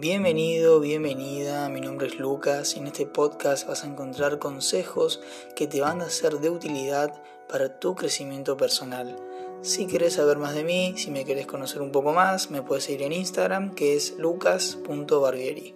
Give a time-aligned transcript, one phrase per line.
[0.00, 5.20] Bienvenido, bienvenida, mi nombre es Lucas y en este podcast vas a encontrar consejos
[5.56, 9.16] que te van a ser de utilidad para tu crecimiento personal.
[9.60, 12.84] Si quieres saber más de mí, si me quieres conocer un poco más, me puedes
[12.84, 15.74] seguir en Instagram que es lucas.barbieri.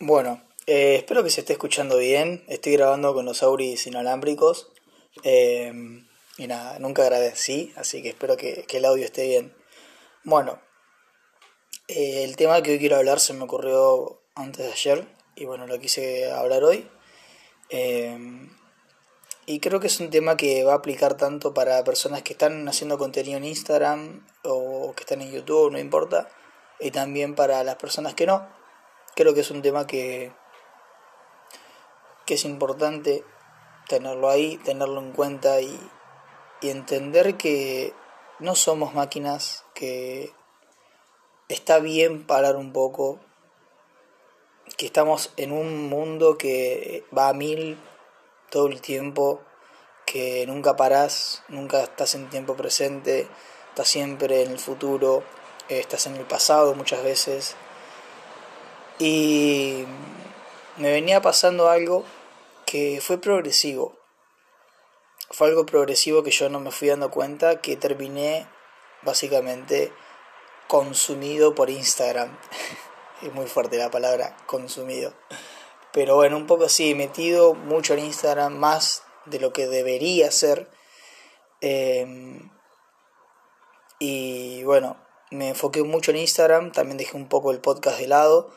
[0.00, 2.44] Bueno, eh, espero que se esté escuchando bien.
[2.46, 4.70] Estoy grabando con los auris inalámbricos.
[5.22, 5.72] Eh,
[6.38, 9.54] y nada, nunca agradecí, así que espero que, el audio esté bien.
[10.24, 10.60] Bueno,
[11.88, 15.66] eh, el tema que hoy quiero hablar se me ocurrió antes de ayer y bueno,
[15.66, 16.90] lo quise hablar hoy.
[17.70, 18.48] Eh,
[19.46, 22.68] y creo que es un tema que va a aplicar tanto para personas que están
[22.68, 26.28] haciendo contenido en Instagram o que están en YouTube, no importa,
[26.80, 28.46] y también para las personas que no.
[29.14, 30.32] Creo que es un tema que,
[32.26, 33.24] que es importante
[33.88, 35.78] tenerlo ahí, tenerlo en cuenta y,
[36.60, 37.92] y entender que
[38.38, 40.32] no somos máquinas, que
[41.48, 43.20] está bien parar un poco,
[44.76, 47.78] que estamos en un mundo que va a mil
[48.50, 49.40] todo el tiempo,
[50.04, 53.28] que nunca parás, nunca estás en tiempo presente,
[53.70, 55.22] estás siempre en el futuro,
[55.68, 57.56] estás en el pasado muchas veces.
[58.98, 59.84] Y
[60.76, 62.04] me venía pasando algo
[62.64, 64.05] que fue progresivo
[65.30, 68.46] fue algo progresivo que yo no me fui dando cuenta que terminé
[69.02, 69.92] básicamente
[70.68, 72.36] consumido por Instagram.
[73.22, 75.14] es muy fuerte la palabra consumido.
[75.92, 80.70] Pero bueno, un poco así, metido mucho en Instagram, más de lo que debería ser.
[81.60, 82.50] Em,
[83.98, 88.54] y bueno, me enfoqué mucho en Instagram, también dejé un poco el podcast de lado.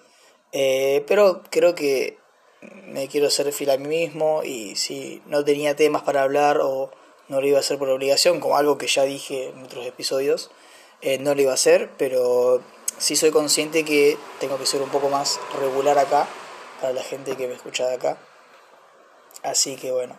[0.51, 2.17] Eh, pero creo que
[2.61, 6.91] me quiero ser fiel a mí mismo y si no tenía temas para hablar o
[7.27, 10.49] no lo iba a hacer por obligación, como algo que ya dije en otros episodios,
[11.01, 12.61] eh, no lo iba a hacer, pero
[12.97, 16.27] sí soy consciente que tengo que ser un poco más regular acá
[16.81, 18.17] para la gente que me escucha de acá.
[19.43, 20.17] Así que bueno,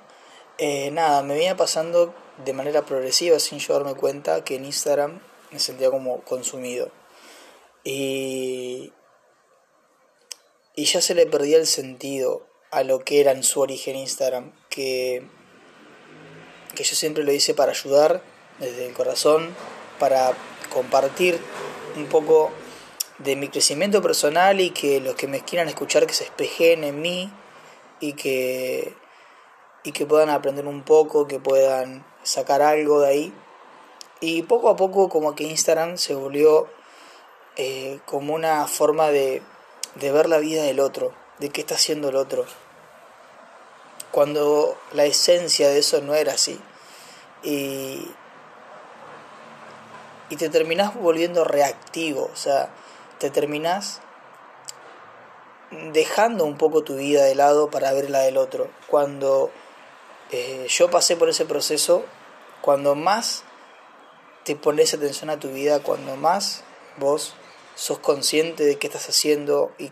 [0.58, 5.20] eh, nada, me venía pasando de manera progresiva sin yo darme cuenta que en Instagram
[5.50, 6.90] me sentía como consumido.
[7.84, 8.92] Y,
[10.80, 14.50] y ya se le perdía el sentido a lo que era en su origen Instagram,
[14.70, 15.28] que,
[16.74, 18.22] que yo siempre lo hice para ayudar
[18.60, 19.54] desde el corazón,
[19.98, 20.32] para
[20.72, 21.38] compartir
[21.96, 22.50] un poco
[23.18, 27.02] de mi crecimiento personal y que los que me quieran escuchar que se espejen en
[27.02, 27.30] mí
[28.00, 28.94] y que,
[29.84, 33.34] y que puedan aprender un poco, que puedan sacar algo de ahí.
[34.22, 36.68] Y poco a poco como que Instagram se volvió
[37.56, 39.42] eh, como una forma de
[39.94, 42.46] de ver la vida del otro, de qué está haciendo el otro.
[44.10, 46.60] Cuando la esencia de eso no era así.
[47.42, 48.10] Y,
[50.28, 52.70] y te terminás volviendo reactivo, o sea,
[53.18, 54.00] te terminás
[55.92, 58.70] dejando un poco tu vida de lado para ver la del otro.
[58.88, 59.50] Cuando
[60.30, 62.04] eh, yo pasé por ese proceso,
[62.60, 63.44] cuando más
[64.44, 66.64] te pones atención a tu vida, cuando más
[66.96, 67.34] vos
[67.80, 69.90] sos consciente de qué estás haciendo y,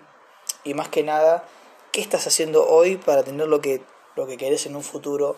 [0.63, 1.49] y más que nada,
[1.91, 3.81] qué estás haciendo hoy para tener lo que,
[4.15, 5.37] lo que querés en un futuro.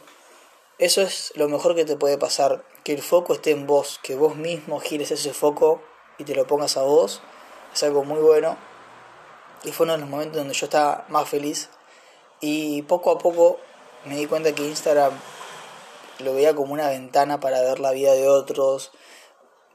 [0.78, 4.16] Eso es lo mejor que te puede pasar, que el foco esté en vos, que
[4.16, 5.80] vos mismo gires ese foco
[6.18, 7.22] y te lo pongas a vos.
[7.72, 8.56] Es algo muy bueno.
[9.62, 11.68] Y fue uno de los momentos donde yo estaba más feliz.
[12.40, 13.60] Y poco a poco
[14.06, 15.12] me di cuenta que Instagram
[16.18, 18.90] lo veía como una ventana para ver la vida de otros,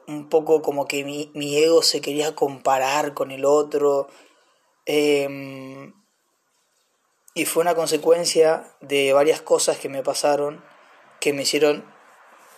[0.06, 4.08] un poco como que mi, mi ego se quería comparar con el otro.
[4.84, 5.94] Em,
[7.34, 10.64] y fue una consecuencia de varias cosas que me pasaron
[11.20, 11.84] que me hicieron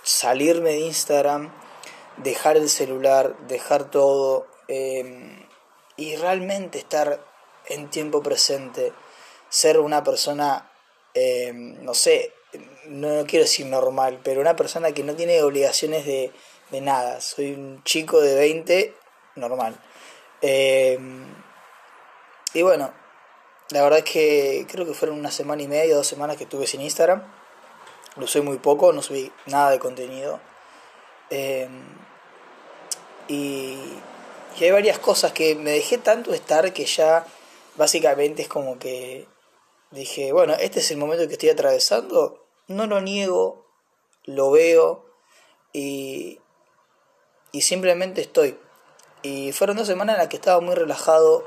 [0.02, 1.52] salirme de Instagram,
[2.18, 5.46] dejar el celular, dejar todo em,
[5.96, 7.24] y realmente estar
[7.66, 8.92] en tiempo presente,
[9.48, 10.70] ser una persona,
[11.14, 12.32] em, no sé,
[12.86, 16.32] no quiero decir normal, pero una persona que no tiene obligaciones de,
[16.70, 17.20] de nada.
[17.20, 18.94] Soy un chico de 20
[19.36, 19.80] normal.
[20.42, 20.98] Eh,
[22.54, 22.92] y bueno,
[23.70, 26.66] la verdad es que creo que fueron una semana y media, dos semanas que estuve
[26.66, 27.22] sin Instagram.
[28.16, 30.40] Lo usé muy poco, no subí nada de contenido.
[33.28, 33.76] Y,
[34.58, 37.26] y hay varias cosas que me dejé tanto estar que ya
[37.76, 39.26] básicamente es como que
[39.90, 43.66] dije, bueno, este es el momento que estoy atravesando, no lo niego,
[44.24, 45.06] lo veo
[45.72, 46.40] y,
[47.52, 48.58] y simplemente estoy.
[49.22, 51.44] Y fueron dos semanas en las que estaba muy relajado,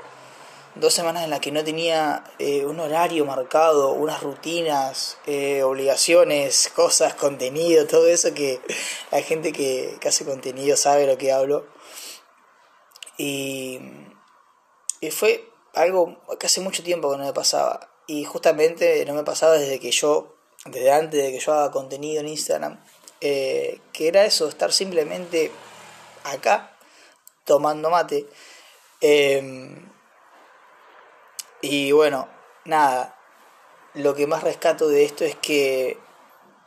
[0.74, 6.70] dos semanas en las que no tenía eh, un horario marcado, unas rutinas, eh, obligaciones,
[6.74, 8.60] cosas, contenido, todo eso que
[9.10, 11.66] la gente que, hace contenido sabe lo que hablo.
[13.18, 13.80] Y,
[15.00, 17.88] y fue algo que hace mucho tiempo que no me pasaba.
[18.06, 20.34] Y justamente no me pasaba desde que yo,
[20.66, 22.82] desde antes de que yo haga contenido en Instagram,
[23.20, 25.52] eh, que era eso, estar simplemente
[26.24, 26.76] acá
[27.44, 28.26] tomando mate.
[29.00, 29.88] Em,
[31.60, 32.28] y bueno,
[32.64, 33.16] nada,
[33.94, 35.98] lo que más rescato de esto es que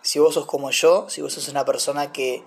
[0.02, 2.44] si vos sos como yo, si vos sos una persona que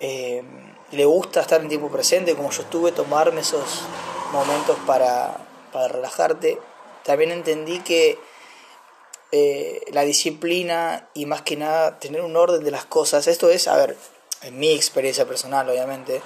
[0.00, 3.82] em, le gusta estar en tiempo presente, como yo estuve, tomarme esos
[4.32, 5.36] momentos para,
[5.72, 6.58] para relajarte,
[7.04, 8.18] también entendí que
[9.32, 13.68] eh, la disciplina y más que nada tener un orden de las cosas, esto es,
[13.68, 13.96] a ver,
[14.42, 16.22] en mi experiencia personal obviamente,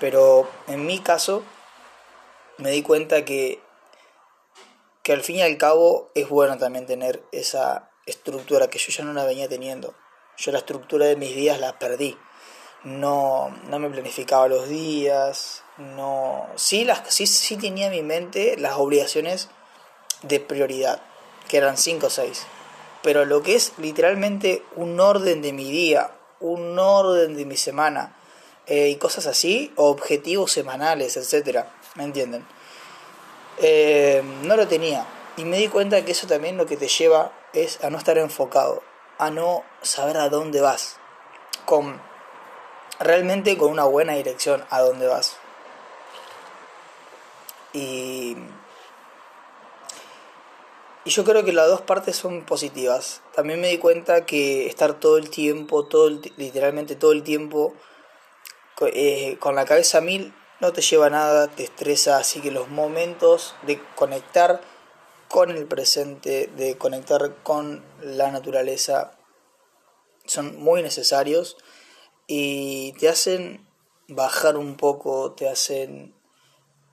[0.00, 1.42] pero en mi caso
[2.58, 3.60] me di cuenta que
[5.08, 9.04] que al fin y al cabo es bueno también tener esa estructura que yo ya
[9.04, 9.94] no la venía teniendo.
[10.36, 12.14] Yo la estructura de mis días la perdí.
[12.84, 16.46] No, no me planificaba los días, no...
[16.56, 19.48] Sí, las, sí, sí tenía en mi mente las obligaciones
[20.20, 21.00] de prioridad,
[21.48, 22.46] que eran 5 o 6.
[23.02, 26.10] Pero lo que es literalmente un orden de mi día,
[26.40, 28.14] un orden de mi semana,
[28.66, 32.46] eh, y cosas así, objetivos semanales, etcétera, ¿me entienden?
[33.58, 35.06] Eh, no lo tenía.
[35.36, 38.18] Y me di cuenta que eso también lo que te lleva es a no estar
[38.18, 38.82] enfocado,
[39.18, 40.96] a no saber a dónde vas,
[41.64, 42.00] con
[43.00, 45.36] realmente con una buena dirección a dónde vas.
[47.72, 48.36] Y,
[51.08, 53.22] y yo creo que las dos partes son positivas.
[53.34, 57.72] También me di cuenta que estar todo el tiempo, todo literalmente todo el tiempo,
[58.82, 63.54] eh, con la cabeza mil, no te lleva nada, te estresa, así que los momentos
[63.62, 64.60] de conectar
[65.28, 69.12] con el presente, de conectar con la naturaleza,
[70.26, 71.56] son muy necesarios
[72.26, 73.66] y te hacen
[74.08, 76.17] bajar un poco, te hacen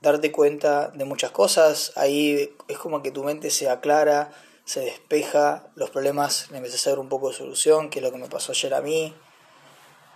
[0.02, 4.32] darte cuenta de muchas cosas, ahí es como que tu mente se aclara,
[4.64, 8.18] se despeja, los problemas le a dar un poco de solución, que es lo que
[8.18, 9.14] me pasó ayer a mí,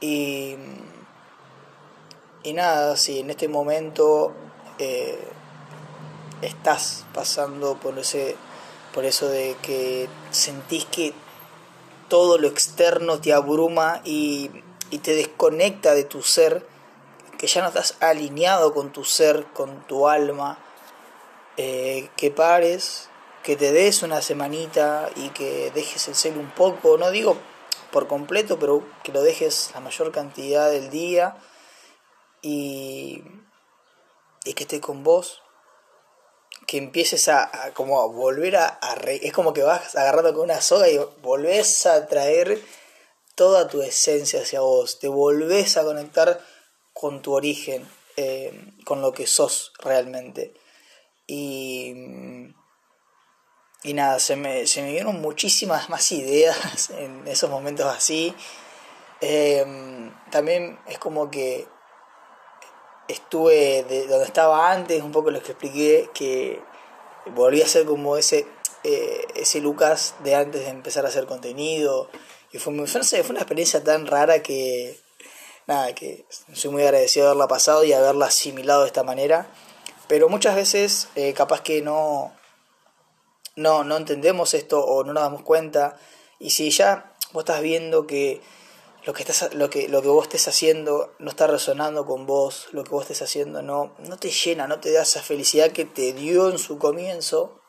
[0.00, 0.56] y
[2.42, 4.32] y nada, si en este momento
[4.78, 5.18] eh,
[6.40, 8.36] estás pasando por ese
[8.94, 11.12] por eso de que sentís que
[12.08, 14.50] todo lo externo te abruma y,
[14.90, 16.66] y te desconecta de tu ser,
[17.40, 20.58] que ya no estás alineado con tu ser, con tu alma,
[21.56, 23.08] eh, que pares,
[23.42, 27.38] que te des una semanita y que dejes el cel un poco, no digo
[27.92, 31.38] por completo, pero que lo dejes la mayor cantidad del día
[32.42, 33.24] y,
[34.44, 35.40] y que esté con vos,
[36.66, 40.90] que empieces a, como a volver a, es como que vas agarrando con una soga
[40.90, 42.62] y volvés a traer
[43.34, 46.38] toda tu esencia hacia vos, te volvés a conectar
[47.00, 47.88] con tu origen,
[48.18, 48.52] eh,
[48.84, 50.52] con lo que sos realmente.
[51.26, 51.94] Y,
[53.84, 58.34] y nada, se me, se me dieron muchísimas más ideas en esos momentos así.
[59.22, 59.64] Eh,
[60.30, 61.66] también es como que
[63.08, 66.62] estuve de donde estaba antes, un poco lo que expliqué, que
[67.34, 68.46] volví a ser como ese,
[68.84, 72.10] eh, ese Lucas de antes de empezar a hacer contenido.
[72.52, 75.00] Y fue, fue una experiencia tan rara que,
[75.70, 79.46] nada, que soy muy agradecido de haberla pasado y haberla asimilado de esta manera.
[80.08, 82.34] Pero muchas veces, eh, capaz que no,
[83.54, 85.96] no, no entendemos esto o no nos damos cuenta.
[86.40, 88.40] Y si ya vos estás viendo que
[89.04, 92.66] lo que, estás, lo, que, lo que vos estés haciendo no está resonando con vos,
[92.72, 95.84] lo que vos estés haciendo no, no te llena, no te da esa felicidad que
[95.84, 97.60] te dio en su comienzo,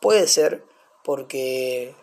[0.00, 0.64] puede ser
[1.04, 1.94] porque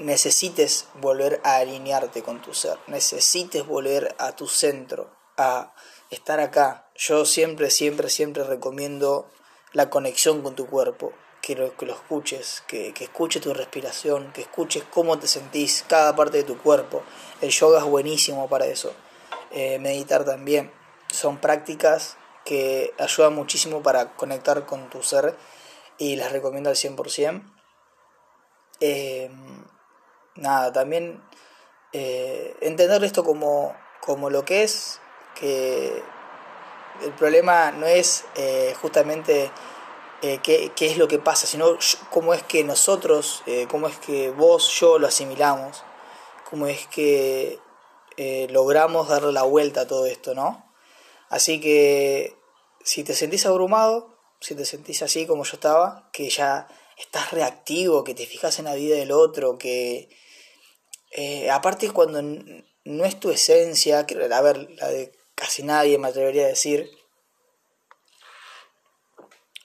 [0.00, 5.74] necesites volver a alinearte con tu ser, necesites volver a tu centro, a
[6.10, 6.88] estar acá.
[6.94, 9.28] Yo siempre, siempre, siempre recomiendo
[9.72, 14.32] la conexión con tu cuerpo, que lo, que lo escuches, que, que escuches tu respiración,
[14.32, 17.02] que escuches cómo te sentís cada parte de tu cuerpo.
[17.40, 18.94] El yoga es buenísimo para eso.
[19.50, 20.72] Eh, meditar también.
[21.12, 25.36] Son prácticas que ayudan muchísimo para conectar con tu ser
[25.98, 27.42] y las recomiendo al 100%.
[28.80, 29.30] Eh,
[30.36, 31.22] nada, también
[31.92, 35.00] eh, entender esto como, como lo que es,
[35.34, 36.02] que
[37.02, 38.24] el problema no es
[38.80, 39.50] justamente
[40.26, 41.76] eh, qué, es lo que pasa, sino
[42.10, 45.82] cómo es que nosotros, eh, cómo es que vos, yo lo asimilamos,
[46.48, 47.58] cómo es que
[48.16, 50.72] eh, logramos darle la vuelta a todo esto, ¿no?
[51.28, 52.38] Así que
[52.82, 58.02] si te sentís abrumado, si te sentís así como yo estaba, que ya estás reactivo,
[58.02, 60.08] que te fijas en la vida del otro, que
[61.16, 66.44] eh, aparte cuando no es tu esencia, a ver, la de casi nadie me atrevería
[66.44, 66.90] a decir,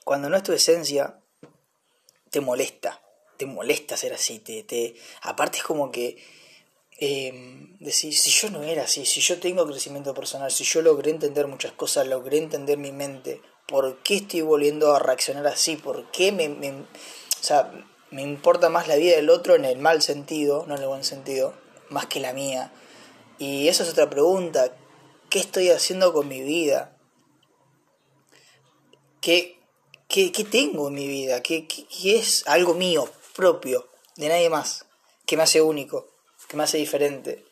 [0.04, 1.20] cuando no es tu esencia,
[2.30, 3.02] te molesta,
[3.38, 6.24] te molesta ser así, te, te aparte es como que
[7.00, 7.34] eh,
[7.80, 11.48] decir, si yo no era así, si yo tengo crecimiento personal, si yo logré entender
[11.48, 15.78] muchas cosas, logré entender mi mente, ¿por qué estoy volviendo a reaccionar así?
[15.78, 16.86] ¿Por qué me, me, o
[17.42, 17.72] sea,
[18.12, 21.04] me importa más la vida del otro en el mal sentido, no en el buen
[21.04, 21.54] sentido,
[21.90, 22.72] más que la mía?
[23.38, 24.76] Y esa es otra pregunta.
[25.30, 26.98] ¿Qué estoy haciendo con mi vida?
[29.22, 29.60] ¿Qué,
[30.08, 31.42] qué, qué tengo en mi vida?
[31.42, 34.86] ¿Qué, ¿Qué, es algo mío, propio, de nadie más,
[35.26, 36.08] que me hace único,
[36.48, 37.46] que me hace diferente?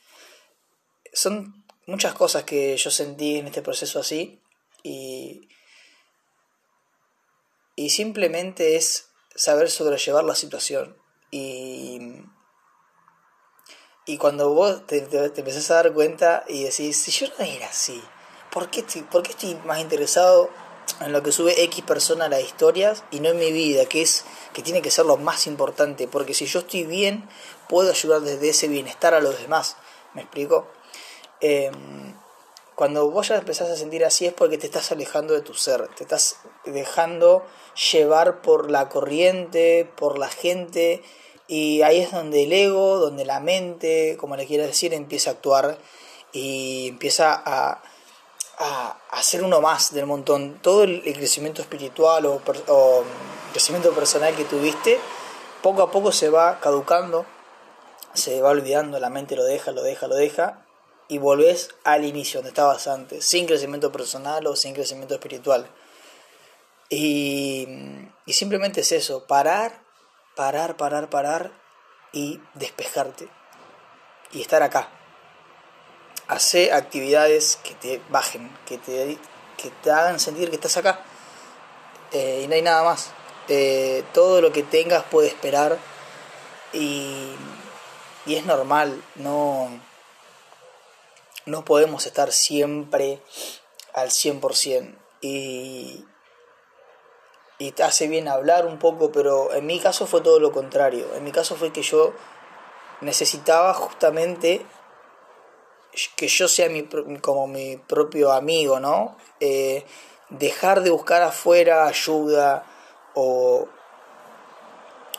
[1.13, 4.41] Son muchas cosas que yo sentí en este proceso así
[4.83, 5.47] y
[7.79, 9.06] y simplemente es
[9.37, 10.97] saber sobrellevar la situación.
[11.31, 11.99] Y,
[14.05, 17.67] y cuando vos te, te, empezás a dar cuenta y decís, si yo no era
[17.67, 18.01] así,
[18.51, 20.49] ¿por qué, estoy, ¿por qué estoy más interesado
[21.01, 24.01] en lo que sube X persona a las historias y no en mi vida, que
[24.01, 27.29] es que tiene que ser lo más importante, porque si yo estoy bien,
[27.69, 29.77] puedo ayudar desde ese bienestar a los demás.
[30.13, 30.67] ¿Me explico?
[31.41, 31.69] Eh,
[32.77, 35.87] cuando vos ya empezás a sentir así es porque te estás alejando de tu ser,
[35.95, 37.43] te estás dejando
[37.91, 41.01] llevar por la corriente, por la gente,
[41.47, 45.33] y ahí es donde el ego, donde la mente, como le quieras decir, empieza a
[45.33, 45.79] actuar
[46.31, 47.81] y empieza a,
[48.59, 50.59] a, ser uno más del montón.
[50.61, 53.03] Todo el, crecimiento espiritual o, o
[53.53, 54.99] crecimiento personal que tuviste,
[55.63, 57.25] poco a poco se va caducando,
[58.13, 60.66] se va olvidando, la mente lo deja, lo deja, lo deja,
[61.07, 65.67] y volvés al inicio, donde estabas antes, sin crecimiento personal o sin crecimiento espiritual.
[66.89, 67.67] Y,
[68.25, 69.81] y simplemente es eso, parar,
[70.35, 71.51] parar, parar, parar
[72.11, 73.27] y despejarte.
[74.31, 74.89] Y estar acá.
[76.27, 79.17] Hacer actividades que te bajen, que te,
[79.57, 80.99] que te hagan sentir que estás acá.
[82.11, 83.11] Eh, y no hay nada más.
[83.47, 85.77] Eh, todo lo que tengas puede esperar.
[86.73, 87.31] Y,
[88.25, 89.69] y es normal, no
[91.47, 93.19] no podemos estar siempre
[93.93, 94.95] al 100%.
[95.21, 96.05] Y,
[97.57, 101.07] y te hace bien hablar un poco, pero en mi caso fue todo lo contrario.
[101.15, 102.13] En mi caso fue que yo
[103.01, 104.65] necesitaba justamente
[106.15, 106.83] que yo sea mi,
[107.21, 109.17] como mi propio amigo, ¿no?
[109.39, 109.83] Eh,
[110.29, 112.65] dejar de buscar afuera ayuda
[113.15, 113.67] o,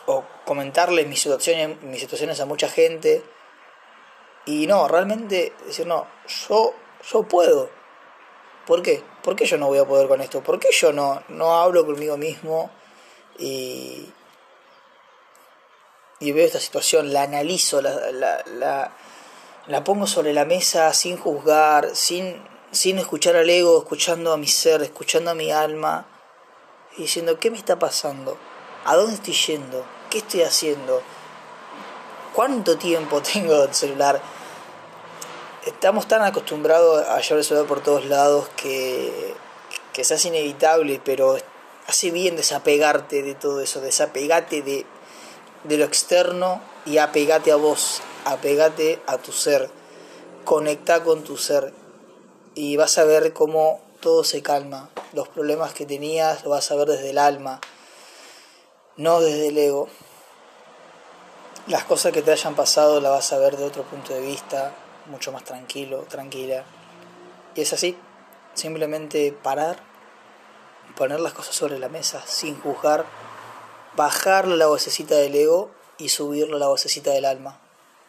[0.05, 3.23] o comentarle mis situaciones, mis situaciones a mucha gente
[4.49, 6.07] y no, realmente decir, no,
[6.49, 6.73] yo,
[7.11, 7.69] yo puedo.
[8.65, 9.03] ¿Por qué?
[9.21, 10.41] ¿Por qué yo no voy a poder con esto?
[10.41, 12.71] ¿Por qué yo no, no hablo conmigo mismo
[13.37, 14.11] y,
[16.19, 18.91] y veo esta situación, la analizo, la, la, la,
[19.67, 24.47] la pongo sobre la mesa sin juzgar, sin, sin escuchar al ego, escuchando a mi
[24.47, 26.07] ser, escuchando a mi alma
[26.97, 28.35] y diciendo, ¿qué me está pasando?
[28.85, 29.85] ¿A dónde estoy yendo?
[30.09, 31.03] ¿Qué estoy haciendo?
[32.33, 34.19] ¿Cuánto tiempo tengo el celular?
[35.65, 39.33] Estamos tan acostumbrados a llevar el celular por todos lados que,
[39.93, 41.37] que se hace inevitable, pero
[41.87, 44.85] hace bien desapegarte de todo eso, desapegate de,
[45.63, 49.69] de lo externo y apegate a vos, apegate a tu ser,
[50.45, 51.73] conecta con tu ser
[52.55, 56.75] y vas a ver cómo todo se calma, los problemas que tenías lo vas a
[56.75, 57.59] ver desde el alma,
[58.95, 59.89] no desde el ego.
[61.67, 64.73] Las cosas que te hayan pasado las vas a ver de otro punto de vista,
[65.09, 66.63] mucho más tranquilo, tranquila.
[67.55, 67.97] Y es así,
[68.53, 69.79] simplemente parar,
[70.95, 73.05] poner las cosas sobre la mesa sin juzgar,
[73.95, 77.59] bajarle la vocecita del ego y subirle la vocecita del alma,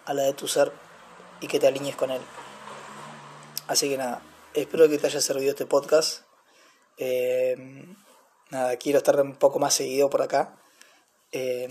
[0.04, 0.72] a la de tu ser,
[1.40, 2.20] y que te alinees con él.
[3.66, 4.22] Así que nada,
[4.54, 6.22] espero que te haya servido este podcast.
[6.96, 7.56] Eh,
[8.50, 10.56] nada, quiero estar un poco más seguido por acá.
[11.32, 11.68] Eh,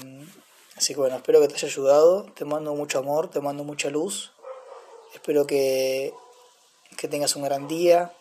[0.78, 2.24] así que bueno, espero que te haya ayudado.
[2.34, 4.34] Te mando mucho amor, te mando mucha luz.
[5.14, 6.14] Espero que,
[6.98, 8.14] que tengas un gran día.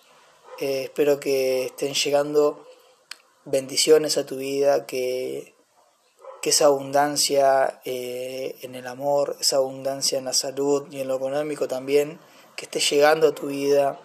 [0.59, 2.67] Eh, espero que estén llegando
[3.45, 5.55] bendiciones a tu vida, que,
[6.41, 11.17] que esa abundancia eh, en el amor, esa abundancia en la salud y en lo
[11.17, 12.19] económico también,
[12.57, 14.01] que esté llegando a tu vida.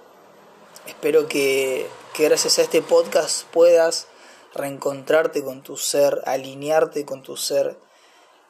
[0.86, 4.08] Espero que, que gracias a este podcast puedas
[4.54, 7.78] reencontrarte con tu ser, alinearte con tu ser.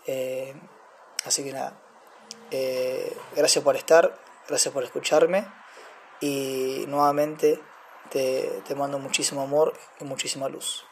[0.08, 0.54] Eh,
[1.24, 1.80] así que nada,
[3.36, 4.23] gracias por estar.
[4.48, 5.46] Gracias por escucharme
[6.20, 7.62] y nuevamente
[8.10, 10.86] te, te mando muchísimo amor y muchísima luz.